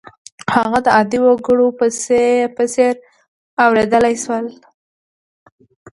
هغه 0.55 0.79
د 0.85 0.87
عادي 0.95 1.19
وګړو 1.21 1.67
په 2.55 2.63
څېر 2.73 2.93
اورېدلای 3.63 4.15
شول. 4.23 4.45